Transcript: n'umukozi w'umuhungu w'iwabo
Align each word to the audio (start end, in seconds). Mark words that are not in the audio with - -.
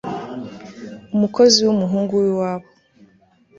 n'umukozi 1.09 1.59
w'umuhungu 1.67 2.13
w'iwabo 2.21 2.67